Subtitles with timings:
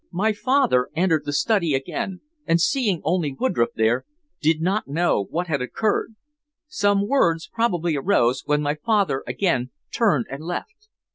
[0.11, 4.05] My father entered the study again, and seeing only Woodroffe there,
[4.41, 6.15] did not know what had occurred.
[6.67, 10.89] Some words probably arose, when my father again turned and left.